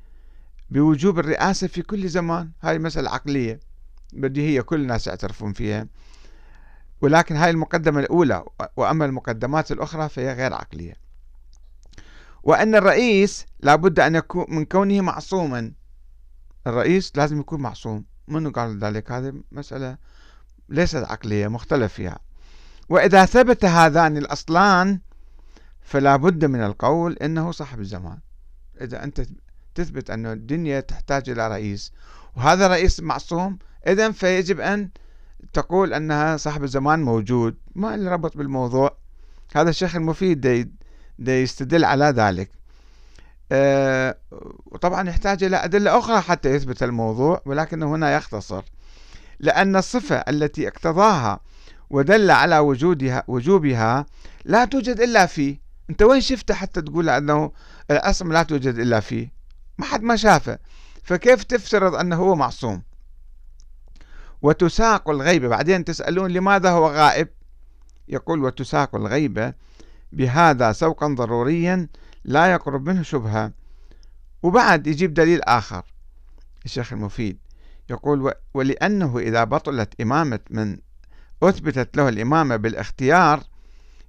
بوجوب 0.69 1.19
الرئاسة 1.19 1.67
في 1.67 1.81
كل 1.81 2.09
زمان. 2.09 2.51
هاي 2.61 2.79
مسألة 2.79 3.09
عقلية 3.09 3.59
بديهية 4.13 4.61
كل 4.61 4.81
الناس 4.81 5.07
يعترفون 5.07 5.53
فيها. 5.53 5.87
ولكن 7.01 7.35
هاي 7.35 7.49
المقدمة 7.49 7.99
الأولى 7.99 8.43
وأما 8.77 9.05
المقدمات 9.05 9.71
الأخرى 9.71 10.09
فهي 10.09 10.33
غير 10.33 10.53
عقلية. 10.53 10.93
وأن 12.43 12.75
الرئيس 12.75 13.45
لابد 13.59 13.99
أن 13.99 14.15
يكون 14.15 14.45
من 14.49 14.65
كونه 14.65 15.01
معصوما. 15.01 15.71
الرئيس 16.67 17.11
لازم 17.15 17.39
يكون 17.39 17.61
معصوم. 17.61 18.05
منو 18.27 18.51
قال 18.51 18.79
ذلك؟ 18.79 19.11
هذه 19.11 19.33
مسألة 19.51 19.97
ليست 20.69 21.03
عقلية 21.03 21.47
مختلف 21.47 21.93
فيها. 21.93 22.19
وإذا 22.89 23.25
ثبت 23.25 23.65
هذان 23.65 24.17
الأصلان 24.17 24.99
فلا 25.83 26.15
بد 26.15 26.45
من 26.45 26.63
القول 26.63 27.13
إنه 27.13 27.51
صاحب 27.51 27.79
الزمان. 27.79 28.17
إذا 28.81 29.03
أنت 29.03 29.25
تثبت 29.75 30.09
أن 30.09 30.25
الدنيا 30.25 30.79
تحتاج 30.79 31.29
إلى 31.29 31.47
رئيس 31.47 31.91
وهذا 32.35 32.67
رئيس 32.67 32.99
معصوم 32.99 33.59
إذا 33.87 34.11
فيجب 34.11 34.59
أن 34.59 34.89
تقول 35.53 35.93
أنها 35.93 36.37
صاحب 36.37 36.63
الزمان 36.63 37.03
موجود. 37.03 37.55
ما 37.75 37.95
اللي 37.95 38.11
ربط 38.11 38.37
بالموضوع؟ 38.37 38.97
هذا 39.55 39.69
الشيخ 39.69 39.95
المفيد 39.95 40.41
دي, 40.41 40.71
دي 41.19 41.31
يستدل 41.31 41.85
على 41.85 42.05
ذلك. 42.05 42.51
أه 43.51 44.17
وطبعا 44.65 45.09
يحتاج 45.09 45.43
إلى 45.43 45.55
أدلة 45.55 45.99
أخرى 45.99 46.21
حتى 46.21 46.49
يثبت 46.49 46.83
الموضوع 46.83 47.41
ولكنه 47.45 47.95
هنا 47.95 48.15
يختصر. 48.15 48.63
لأن 49.39 49.75
الصفة 49.75 50.15
التي 50.15 50.67
اقتضاها 50.67 51.39
ودل 51.89 52.31
على 52.31 52.59
وجودها 52.59 53.23
وجوبها 53.27 54.05
لا 54.45 54.65
توجد 54.65 55.01
إلا 55.01 55.25
فيه 55.25 55.62
أنت 55.89 56.01
وين 56.01 56.21
شفته 56.21 56.53
حتى 56.53 56.81
تقول 56.81 57.09
أنه 57.09 57.51
الأصم 57.91 58.33
لا 58.33 58.43
توجد 58.43 58.79
إلا 58.79 58.99
فيه؟ 58.99 59.31
ما 59.77 59.85
حد 59.85 60.01
ما 60.01 60.15
شافه. 60.15 60.59
فكيف 61.03 61.43
تفترض 61.43 61.95
أنه 61.95 62.15
هو 62.15 62.35
معصوم؟ 62.35 62.81
وتساق 64.41 65.09
الغيبة. 65.09 65.47
بعدين 65.47 65.85
تسألون 65.85 66.31
لماذا 66.31 66.71
هو 66.71 66.87
غائب؟ 66.87 67.27
يقول 68.07 68.43
وتساق 68.43 68.95
الغيبة 68.95 69.53
بهذا 70.11 70.71
سوقا 70.71 71.07
ضروريا 71.07 71.87
لا 72.25 72.51
يقرب 72.51 72.89
منه 72.89 73.01
شبهة. 73.01 73.51
وبعد 74.43 74.87
يجيب 74.87 75.13
دليل 75.13 75.41
آخر. 75.41 75.85
الشيخ 76.65 76.93
المفيد 76.93 77.37
يقول 77.89 78.33
ولأنه 78.53 79.19
إذا 79.19 79.43
بطلت 79.43 80.01
إمامة 80.01 80.39
من 80.49 80.77
أثبتت 81.43 81.97
له 81.97 82.09
الإمامة 82.09 82.55
بالاختيار 82.55 83.43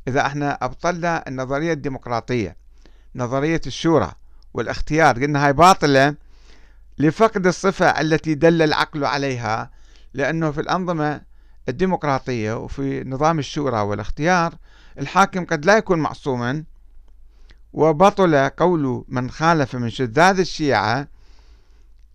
إذا 0.09 0.27
إحنا 0.27 0.59
أبطلنا 0.65 1.29
النظرية 1.29 1.73
الديمقراطية 1.73 2.57
نظرية 3.15 3.61
الشورى 3.67 4.13
والاختيار 4.55 5.15
قلنا 5.23 5.47
هاي 5.47 5.53
باطلة 5.53 6.15
لفقد 6.99 7.47
الصفة 7.47 7.87
التي 7.87 8.35
دل 8.35 8.63
العقل 8.63 9.05
عليها 9.05 9.71
لأنه 10.15 10.51
في 10.51 10.61
الأنظمة 10.61 11.21
الديمقراطية 11.69 12.57
وفي 12.57 13.05
نظام 13.05 13.39
الشورى 13.39 13.81
والاختيار 13.81 14.55
الحاكم 14.99 15.45
قد 15.45 15.65
لا 15.65 15.77
يكون 15.77 15.99
معصوما 15.99 16.65
وبطل 17.73 18.49
قول 18.49 19.05
من 19.09 19.31
خالف 19.31 19.77
من 19.77 19.91
شذاذ 19.91 20.39
الشيعة 20.39 21.09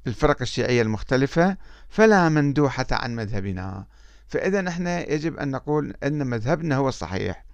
الفرق 0.08 0.42
الشيعية 0.42 0.82
المختلفة 0.82 1.58
فلا 1.90 2.30
مندوحة 2.30 2.86
عن 2.92 3.16
مذهبنا. 3.16 3.86
فإذا 4.28 4.70
إحنا 4.70 5.12
يجب 5.12 5.38
أن 5.38 5.52
نقول 5.52 5.94
أن 6.04 6.28
مذهبنا 6.28 6.76
هو 6.76 6.90
الصحيح. 6.90 7.46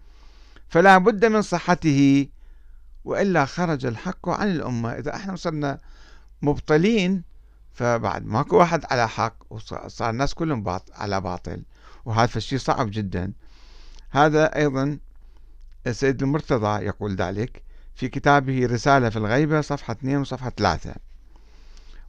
فلا 0.69 0.97
بد 0.97 1.25
من 1.25 1.41
صحته 1.41 2.27
وإلا 3.05 3.45
خرج 3.45 3.85
الحق 3.85 4.29
عن 4.29 4.51
الأمة. 4.51 4.91
إذا 4.91 5.15
إحنا 5.15 5.35
صرنا 5.35 5.79
مبطلين 6.41 7.23
فبعد 7.73 8.25
ماكو 8.25 8.57
واحد 8.57 8.85
على 8.91 9.07
حق 9.07 9.35
وصار 9.49 10.09
الناس 10.09 10.33
كلهم 10.33 10.79
على 10.93 11.21
باطل. 11.21 11.63
وهذا 12.05 12.37
الشيء 12.37 12.59
صعب 12.59 12.91
جدا. 12.91 13.33
هذا 14.09 14.55
أيضا 14.55 14.99
السيد 15.87 16.23
المرتضى 16.23 16.85
يقول 16.85 17.15
ذلك 17.15 17.63
في 17.95 18.07
كتابه 18.07 18.65
رسالة 18.65 19.09
في 19.09 19.17
الغيبة 19.17 19.61
صفحة 19.61 19.91
2 19.93 20.17
وصفحة 20.17 20.49
3 20.49 20.95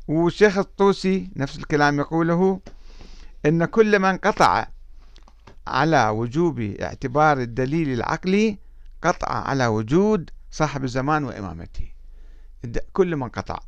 والشيخ 0.09 0.59
الطوسي 0.59 1.31
نفس 1.37 1.59
الكلام 1.59 1.99
يقوله 1.99 2.61
إن 3.47 3.65
كل 3.65 3.99
من 3.99 4.17
قطع 4.17 4.69
على 5.67 6.09
وجوب 6.09 6.61
اعتبار 6.61 7.41
الدليل 7.41 7.93
العقلي 7.93 8.59
قطع 9.03 9.29
على 9.29 9.67
وجود 9.67 10.31
صاحب 10.51 10.85
الزمان 10.85 11.25
وإمامته. 11.25 11.89
كل 12.93 13.17
من 13.17 13.29
قطع. 13.29 13.59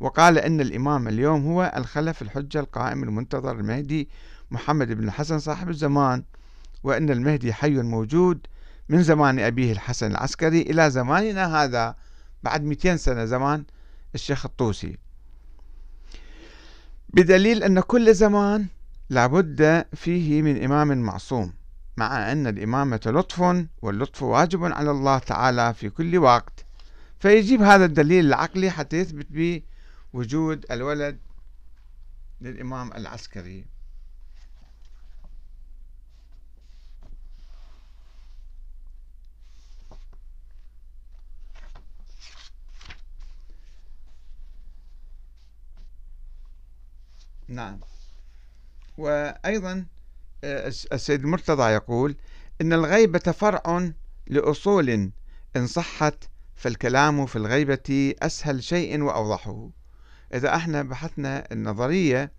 وقال 0.00 0.38
إن 0.38 0.60
الإمام 0.60 1.08
اليوم 1.08 1.46
هو 1.46 1.72
الخلف 1.76 2.22
الحجة 2.22 2.60
القائم 2.60 3.02
المنتظر 3.02 3.50
المهدي 3.50 4.08
محمد 4.50 4.92
بن 4.92 5.04
الحسن 5.04 5.38
صاحب 5.38 5.68
الزمان 5.68 6.24
وأن 6.82 7.10
المهدي 7.10 7.52
حي 7.52 7.70
موجود 7.70 8.46
من 8.88 9.02
زمان 9.02 9.38
أبيه 9.38 9.72
الحسن 9.72 10.10
العسكري 10.10 10.62
إلى 10.62 10.90
زماننا 10.90 11.62
هذا 11.62 11.96
بعد 12.42 12.64
200 12.64 12.96
سنة 12.96 13.24
زمان 13.24 13.64
الشيخ 14.14 14.46
الطوسي. 14.46 14.98
بدليل 17.08 17.62
أن 17.62 17.80
كل 17.80 18.14
زمان 18.14 18.66
لابد 19.10 19.84
فيه 19.94 20.42
من 20.42 20.64
إمام 20.64 20.98
معصوم 20.98 21.52
مع 21.96 22.32
أن 22.32 22.46
الإمامة 22.46 23.00
لطف 23.06 23.66
واللطف 23.82 24.22
واجب 24.22 24.64
على 24.64 24.90
الله 24.90 25.18
تعالى 25.18 25.74
في 25.74 25.90
كل 25.90 26.18
وقت. 26.18 26.64
فيجيب 27.20 27.62
هذا 27.62 27.84
الدليل 27.84 28.26
العقلي 28.26 28.70
حتى 28.70 28.96
يثبت 28.96 29.26
به 29.30 29.62
وجود 30.12 30.66
الولد 30.70 31.18
للإمام 32.40 32.92
العسكري. 32.92 33.64
نعم. 47.48 47.80
وأيضا 49.00 49.86
آه، 50.44 50.68
السيد 50.68 51.20
المرتضى 51.20 51.72
يقول 51.72 52.16
إن 52.60 52.72
الغيبة 52.72 53.18
فرع 53.18 53.90
لأصول 54.26 55.10
إن 55.56 55.66
صحت 55.66 56.24
فالكلام 56.54 57.26
في 57.26 57.36
الغيبة 57.36 58.14
أسهل 58.22 58.62
شيء 58.62 59.02
وأوضحه. 59.02 59.70
إذا 60.34 60.56
إحنا 60.56 60.82
بحثنا 60.82 61.52
النظرية 61.52 62.32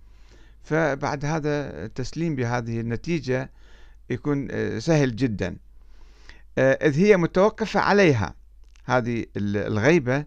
فبعد 0.63 1.25
هذا 1.25 1.85
التسليم 1.85 2.35
بهذه 2.35 2.79
النتيجة 2.79 3.51
يكون 4.09 4.47
آه، 4.51 4.79
سهل 4.79 5.15
جدا. 5.15 5.57
آه، 6.57 6.87
إذ 6.87 6.99
هي 6.99 7.17
متوقفة 7.17 7.79
عليها 7.79 8.35
هذه 8.85 9.25
الغيبة 9.37 10.25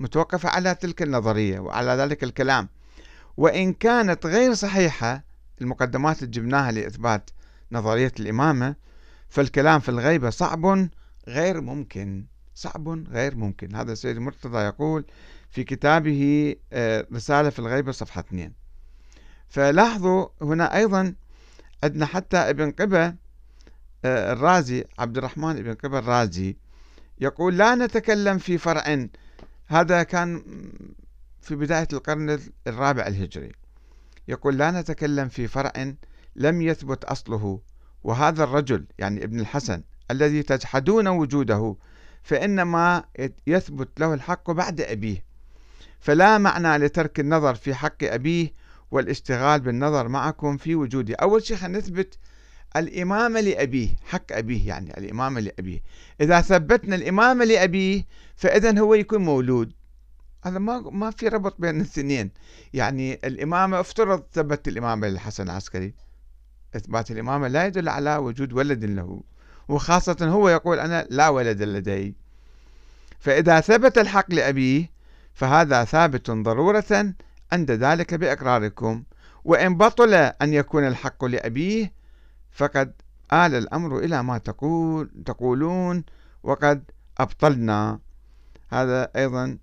متوقفة 0.00 0.48
على 0.48 0.74
تلك 0.74 1.02
النظرية 1.02 1.58
وعلى 1.58 1.90
ذلك 1.90 2.24
الكلام. 2.24 2.68
وإن 3.36 3.72
كانت 3.72 4.26
غير 4.26 4.54
صحيحة 4.54 5.27
المقدمات 5.60 6.22
اللي 6.22 6.30
جبناها 6.30 6.72
لإثبات 6.72 7.30
نظرية 7.72 8.12
الإمامة 8.20 8.74
فالكلام 9.28 9.80
في 9.80 9.88
الغيبة 9.88 10.30
صعب 10.30 10.88
غير 11.28 11.60
ممكن 11.60 12.24
صعب 12.54 12.88
غير 12.88 13.36
ممكن. 13.36 13.74
هذا 13.74 13.92
السيد 13.92 14.16
المرتضى 14.16 14.58
يقول 14.58 15.04
في 15.50 15.64
كتابه 15.64 16.54
آه، 16.72 17.06
رسالة 17.12 17.50
في 17.50 17.58
الغيبة 17.58 17.92
صفحة 17.92 18.20
2 18.20 18.52
فلاحظوا 19.48 20.26
هنا 20.42 20.76
أيضا 20.76 21.14
عندنا 21.84 22.06
حتى 22.06 22.36
ابن 22.36 22.70
قبة 22.70 23.14
آه، 24.04 24.32
الرازي 24.32 24.84
عبد 24.98 25.18
الرحمن 25.18 25.50
ابن 25.58 25.74
قبة 25.74 25.98
الرازي 25.98 26.56
يقول 27.20 27.58
لا 27.58 27.74
نتكلم 27.74 28.38
في 28.38 28.58
فرع. 28.58 29.06
هذا 29.66 30.02
كان 30.02 30.42
في 31.40 31.56
بداية 31.56 31.88
القرن 31.92 32.40
الرابع 32.66 33.06
الهجري. 33.06 33.52
يقول 34.28 34.58
لا 34.58 34.70
نتكلم 34.70 35.28
في 35.28 35.48
فرع 35.48 35.72
لم 36.36 36.62
يثبت 36.62 37.04
أصله 37.04 37.60
وهذا 38.04 38.44
الرجل 38.44 38.86
يعني 38.98 39.24
ابن 39.24 39.40
الحسن 39.40 39.82
الذي 40.10 40.42
تجحدون 40.42 41.08
وجوده 41.08 41.76
فإنما 42.22 43.04
يثبت 43.46 44.00
له 44.00 44.14
الحق 44.14 44.50
بعد 44.50 44.80
أبيه. 44.80 45.24
فلا 46.00 46.38
معنى 46.38 46.84
لترك 46.84 47.20
النظر 47.20 47.54
في 47.54 47.74
حق 47.74 48.04
أبيه 48.04 48.52
والاشتغال 48.90 49.60
بالنظر 49.60 50.08
معكم 50.08 50.56
في 50.56 50.74
وجوده. 50.74 51.14
أول 51.14 51.42
شيء 51.42 51.66
نثبت 51.66 52.18
الإمامة 52.76 53.40
لأبيه 53.40 53.88
حق 54.04 54.32
أبيه 54.32 54.68
يعني 54.68 54.98
الإمامة 54.98 55.40
لأبيه. 55.40 55.82
إذا 56.20 56.40
ثبتنا 56.40 56.96
الإمامة 56.96 57.44
لأبيه 57.44 58.06
فإذا 58.36 58.80
هو 58.80 58.94
يكون 58.94 59.24
مولود. 59.24 59.72
هذا 60.42 60.58
ما 60.58 60.80
ما 60.80 61.10
في 61.10 61.28
ربط 61.28 61.60
بين 61.60 61.76
الاثنين. 61.76 62.30
يعني 62.72 63.14
الإمامة 63.14 63.80
افترض 63.80 64.22
ثبت 64.32 64.68
الإمامة 64.68 65.08
للحسن 65.08 65.42
العسكري. 65.44 65.94
إثبات 66.76 67.10
الإمامة 67.10 67.48
لا 67.48 67.66
يدل 67.66 67.88
على 67.88 68.16
وجود 68.16 68.52
ولد 68.52 68.84
له. 68.84 69.22
وخاصة 69.68 70.16
هو 70.20 70.48
يقول 70.48 70.78
أنا 70.78 71.06
لا 71.10 71.28
ولد 71.28 71.62
لدي. 71.62 72.14
فإذا 73.18 73.60
ثبت 73.60 73.98
الحق 73.98 74.32
لأبيه 74.34 74.90
فهذا 75.32 75.84
ثابت 75.84 76.30
ضرورة 76.30 77.14
عند 77.52 77.70
ذلك 77.70 78.14
بإقراركم. 78.14 79.02
وإن 79.44 79.76
بطل 79.76 80.14
أن 80.14 80.52
يكون 80.52 80.86
الحق 80.86 81.24
لأبيه 81.24 81.92
فقد 82.50 82.92
آل 83.32 83.54
الأمر 83.54 83.98
إلى 83.98 84.22
ما 84.22 84.38
تقول 84.38 85.10
تقولون 85.26 86.04
وقد 86.42 86.90
أبطلنا. 87.18 87.98
هذا 88.68 89.10
أيضا 89.16 89.58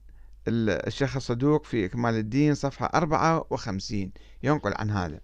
الشيخ 0.47 1.15
الصدوق 1.15 1.65
في 1.65 1.85
إكمال 1.85 2.15
الدين 2.15 2.55
صفحة 2.55 2.85
54 2.93 4.11
ينقل 4.43 4.73
عن 4.75 4.91
هذا. 4.91 5.19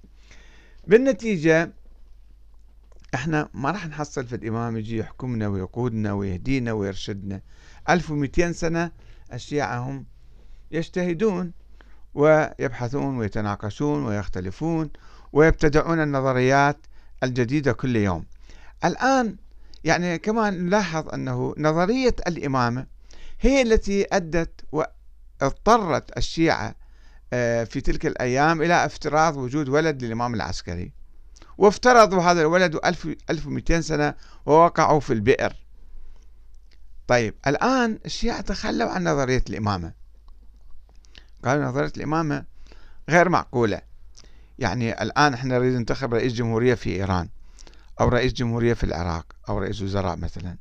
بالنتيجة 0.87 1.73
إحنا 3.15 3.49
ما 3.53 3.71
راح 3.71 3.87
نحصل 3.87 4.27
في 4.27 4.35
الإمام 4.35 4.77
يجي 4.77 4.97
يحكمنا 4.97 5.47
ويقودنا 5.47 6.13
ويهدينا 6.13 6.71
ويرشدنا. 6.71 7.41
1200 7.89 8.51
سنة 8.51 8.91
الشيعة 9.33 9.79
هم 9.79 10.05
يجتهدون 10.71 11.53
ويبحثون 12.13 13.17
ويتناقشون 13.17 14.05
ويختلفون 14.05 14.89
ويبتدعون 15.33 15.99
النظريات 16.03 16.77
الجديدة 17.23 17.73
كل 17.73 17.95
يوم. 17.95 18.25
الآن 18.85 19.35
يعني 19.83 20.17
كمان 20.17 20.65
نلاحظ 20.65 21.09
أنه 21.09 21.55
نظرية 21.57 22.15
الإمامة 22.27 22.87
هي 23.39 23.61
التي 23.61 24.05
أدت 24.11 24.61
واضطرت 25.41 26.17
الشيعة 26.17 26.75
آه، 27.33 27.63
في 27.63 27.81
تلك 27.81 28.05
الأيام 28.05 28.61
إلى 28.61 28.85
افتراض 28.85 29.37
وجود 29.37 29.69
ولد 29.69 30.03
للإمام 30.03 30.33
العسكري. 30.33 30.91
وافترضوا 31.57 32.21
هذا 32.21 32.41
الولد 32.41 32.79
1200 33.29 33.81
سنة 33.81 34.13
ووقعوا 34.45 34.99
في 34.99 35.13
البئر. 35.13 35.53
طيب 37.07 37.33
الآن 37.47 37.99
الشيعة 38.05 38.41
تخلوا 38.41 38.89
عن 38.89 39.03
نظرية 39.03 39.43
الإمامة. 39.49 39.93
قالوا 41.45 41.65
نظرية 41.65 41.91
الإمامة 41.97 42.45
غير 43.09 43.29
معقولة. 43.29 43.81
يعني 44.59 45.01
الآن 45.01 45.33
إحنا 45.33 45.57
نريد 45.57 45.73
ننتخب 45.73 46.13
رئيس 46.13 46.33
جمهورية 46.33 46.73
في 46.73 46.95
إيران 46.95 47.29
أو 48.01 48.07
رئيس 48.07 48.33
جمهورية 48.33 48.73
في 48.73 48.83
العراق 48.83 49.25
أو 49.49 49.57
رئيس 49.57 49.81
وزراء 49.81 50.15
مثلا. 50.15 50.57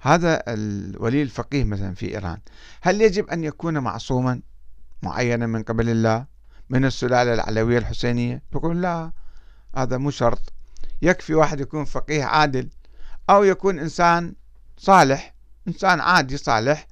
هذا 0.00 0.42
الولي 0.48 1.22
الفقيه 1.22 1.64
مثلا 1.64 1.94
في 1.94 2.14
إيران. 2.14 2.38
هل 2.80 3.00
يجب 3.00 3.30
أن 3.30 3.44
يكون 3.44 3.78
معصوما 3.78 4.40
معينا 5.02 5.46
من 5.46 5.62
قبل 5.62 5.88
الله؟ 5.88 6.26
من 6.70 6.84
السلالة 6.84 7.34
العلوية 7.34 7.78
الحسينية؟ 7.78 8.42
يقول 8.54 8.82
لا 8.82 9.12
هذا 9.76 9.98
مو 9.98 10.10
شرط. 10.10 10.52
يكفي 11.02 11.34
واحد 11.34 11.60
يكون 11.60 11.84
فقيه 11.84 12.24
عادل 12.24 12.68
أو 13.30 13.44
يكون 13.44 13.78
إنسان 13.78 14.34
صالح 14.76 15.34
إنسان 15.68 16.00
عادي 16.00 16.36
صالح 16.36 16.86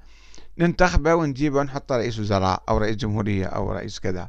ننتخبه 0.58 1.14
ونجيبه 1.14 1.58
ونحطه 1.58 1.96
رئيس 1.96 2.18
وزراء 2.18 2.62
أو 2.68 2.78
رئيس 2.78 2.96
جمهورية 2.96 3.46
أو 3.46 3.72
رئيس 3.72 3.98
كذا. 3.98 4.28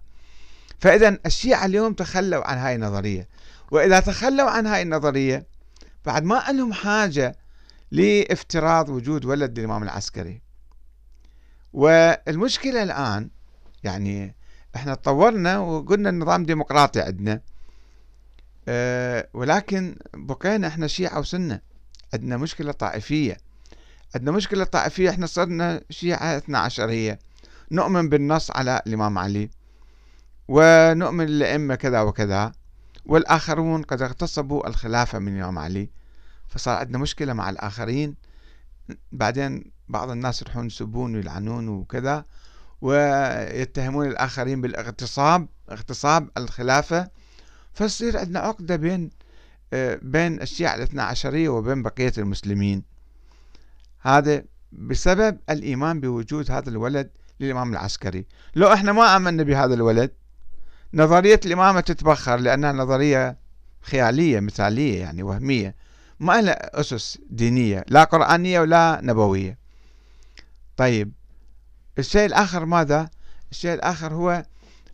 فإذا 0.79 1.17
الشيعة 1.25 1.65
اليوم 1.65 1.93
تخلوا 1.93 2.47
عن 2.47 2.57
هاي 2.57 2.75
النظرية 2.75 3.27
وإذا 3.71 3.99
تخلوا 3.99 4.49
عن 4.49 4.67
هاي 4.67 4.81
النظرية 4.81 5.45
بعد 6.05 6.23
ما 6.23 6.43
لهم 6.51 6.73
حاجة 6.73 7.35
لافتراض 7.91 8.89
وجود 8.89 9.25
ولد 9.25 9.60
للإمام 9.60 9.84
العسكري. 9.84 10.41
والمشكلة 11.73 12.84
الآن 12.84 13.30
يعني 13.84 14.36
إحنا 14.75 14.95
تطورنا 14.95 15.60
وقلنا 15.60 16.10
النظام 16.10 16.45
ديمقراطي 16.45 17.02
عندنا 17.02 17.41
أه 18.67 19.28
ولكن 19.34 19.95
بقينا 20.13 20.67
إحنا 20.67 20.88
شيعة 20.88 21.19
وسنة. 21.19 21.62
عندنا 22.13 22.38
مشكلة 22.38 22.71
طائفية. 22.71 23.38
عندنا 24.15 24.32
مشكلة 24.32 24.63
طائفية 24.63 25.10
إحنا 25.10 25.25
صرنا 25.25 25.82
شيعة 25.89 26.38
اثنا 26.38 26.60
عشرية 26.60 27.19
نؤمن 27.71 28.10
بالنص 28.10 28.52
على 28.52 28.82
الإمام 28.88 29.17
علي. 29.17 29.49
ونؤمن 30.47 31.25
الأئمة 31.25 31.75
كذا 31.75 32.02
وكذا. 32.02 32.52
والآخرون 33.06 33.82
قد 33.82 34.02
اغتصبوا 34.02 34.67
الخلافة 34.67 35.19
من 35.19 35.38
الإمام 35.38 35.60
علي. 35.60 35.89
فصار 36.49 36.77
عندنا 36.77 36.97
مشكلة 36.97 37.33
مع 37.33 37.49
الآخرين. 37.49 38.15
بعدين 39.12 39.71
بعض 39.88 40.09
الناس 40.09 40.41
يروحون 40.41 40.67
يسبون 40.67 41.15
ويلعنون 41.15 41.67
وكذا 41.67 42.25
ويتهمون 42.81 44.07
الآخرين 44.07 44.62
بالاغتصاب 44.62 45.47
اغتصاب 45.71 46.29
الخلافة. 46.38 47.09
فتصير 47.73 48.17
عندنا 48.17 48.39
عقدة 48.39 48.75
بين 48.75 49.09
آه، 49.73 49.99
بين 50.01 50.41
الشيعة 50.41 50.75
الاثنى 50.75 51.01
عشرية 51.01 51.49
وبين 51.49 51.83
بقية 51.83 52.13
المسلمين. 52.17 52.83
هذا 54.01 54.43
بسبب 54.71 55.38
الإيمان 55.49 55.99
بوجود 55.99 56.51
هذا 56.51 56.69
الولد 56.69 57.09
للإمام 57.39 57.71
العسكري. 57.71 58.25
لو 58.55 58.73
إحنا 58.73 58.91
ما 58.91 59.15
آمنا 59.15 59.43
بهذا 59.43 59.73
الولد 59.73 60.12
نظرية 60.93 61.39
الإمامة 61.45 61.79
تتبخر 61.79 62.35
لأنها 62.35 62.71
نظرية 62.71 63.38
خيالية 63.81 64.39
مثالية 64.39 64.99
يعني 64.99 65.23
وهمية. 65.23 65.75
ما 66.19 66.41
لها 66.41 66.79
أسس 66.79 67.19
دينية 67.29 67.86
لا 67.88 68.03
قرآنية 68.03 68.60
ولا 68.60 68.99
نبوية. 69.03 69.58
طيب 70.77 71.12
الشيء 71.99 72.25
الآخر 72.25 72.65
ماذا؟ 72.65 73.10
الشيء 73.51 73.73
الآخر 73.73 74.13
هو 74.13 74.45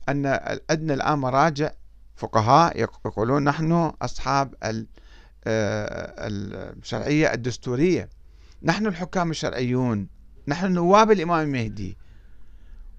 أن 0.09 0.25
عندنا 0.69 0.93
الآن 0.93 1.19
مراجع 1.19 1.71
فقهاء 2.15 2.79
يقولون 2.79 3.43
نحن 3.43 3.91
أصحاب 4.01 4.55
آه، 4.63 4.83
الشرعية 5.47 7.33
الدستورية. 7.33 8.09
نحن 8.63 8.87
الحكام 8.87 9.31
الشرعيون 9.31 10.07
نحن 10.47 10.71
نواب 10.71 11.11
الإمام 11.11 11.45
المهدي. 11.45 11.97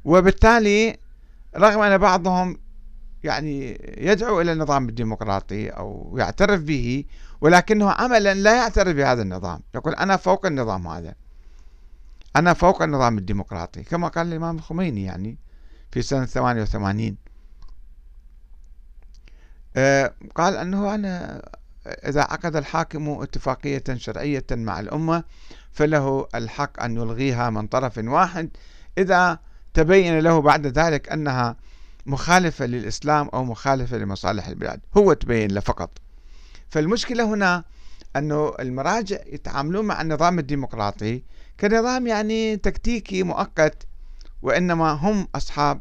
وبالتالي 0.05 0.97
رغم 1.57 1.81
أن 1.81 1.99
بعضهم 1.99 2.59
يعني 3.25 3.81
يدعو 3.99 4.41
إلى 4.41 4.53
النظام 4.53 4.89
الديمقراطي 4.89 5.69
أو 5.69 6.15
يعترف 6.19 6.61
به 6.61 7.05
ولكنه 7.41 7.91
عملا 7.91 8.35
لا 8.35 8.57
يعترف 8.57 8.97
بهذا 8.97 9.23
النظام. 9.23 9.61
يقول 9.75 9.95
أنا 9.95 10.17
فوق 10.17 10.47
النظام 10.47 10.87
هذا. 10.87 11.15
أنا 12.37 12.53
فوق 12.53 12.83
النظام 12.83 13.19
الديمقراطي 13.19 13.83
كما 13.83 14.09
قال 14.09 14.27
الإمام 14.27 14.57
الخميني 14.57 15.05
يعني 15.05 15.39
في 15.93 16.03
سنة 16.03 16.27
88 16.27 17.17
آه، 19.77 20.15
قال 20.35 20.57
أنه 20.57 20.95
أنا 20.95 21.43
إذا 21.87 22.21
عقد 22.21 22.57
الحاكم 22.57 23.09
اتفاقية 23.09 23.85
شرعية 23.95 24.47
مع 24.51 24.81
الأمة 24.81 25.25
فله 25.73 26.29
الحق 26.35 26.83
أن 26.83 26.97
يلغيها 26.97 27.51
من 27.51 27.67
طرف 27.67 27.99
واحد. 27.99 28.51
إذا 28.99 29.39
تبين 29.75 30.19
له 30.19 30.41
بعد 30.41 30.67
ذلك 30.67 31.13
أنها 31.13 31.57
مخالفة 32.07 32.67
للإسلام 32.67 33.29
أو 33.29 33.45
مخالفة 33.45 33.97
لمصالح 33.97 34.47
البلاد 34.47 34.81
هو 34.97 35.13
تبين 35.13 35.51
له 35.51 35.61
فقط. 35.61 35.99
فالمشكلة 36.71 37.25
هنا 37.25 37.65
أنه 38.17 38.53
المراجع 38.61 39.19
يتعاملون 39.27 39.85
مع 39.85 40.01
النظام 40.01 40.39
الديمقراطي 40.39 41.23
كنظام 41.61 42.07
يعني 42.07 42.57
تكتيكي 42.57 43.23
مؤقت 43.23 43.87
وإنما 44.43 44.91
هم 44.91 45.29
أصحاب 45.35 45.81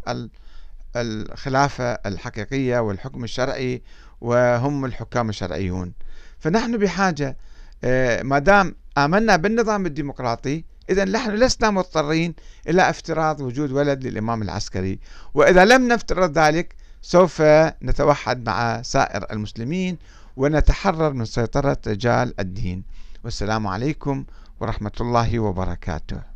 الخلافة 0.96 1.84
الحقيقية 1.94 2.80
والحكم 2.80 3.24
الشرعي 3.24 3.82
وهم 4.22 4.86
الحكام 4.86 5.30
الشرعيون. 5.30 5.94
فنحن 6.40 6.78
بحاجة 6.78 7.38
آه، 7.84 8.24
ما 8.24 8.40
دام 8.40 8.76
آمنا 8.98 9.36
بالنظام 9.36 9.86
الديمقراطي 9.86 10.64
إذا 10.90 11.06
نحن 11.06 11.32
لسنا 11.32 11.70
مضطرين 11.72 12.36
إلى 12.70 12.90
افتراض 12.90 13.42
وجود 13.42 13.72
ولد 13.72 14.04
للإمام 14.04 14.42
العسكري. 14.42 15.00
وإذا 15.34 15.66
لم 15.66 15.88
نفترض 15.88 16.38
ذلك 16.38 16.76
سوف 17.02 17.42
نتوحد 17.84 18.46
مع 18.46 18.82
سائر 18.82 19.26
المسلمين 19.32 19.98
ونتحرر 20.38 21.14
من 21.14 21.26
سيطرة 21.26 21.78
رجال 21.88 22.40
الدين. 22.40 22.84
والسلام 23.24 23.68
عليكم 23.68 24.26
ورحمة 24.60 24.92
الله 25.02 25.40
وبركاته. 25.40 26.35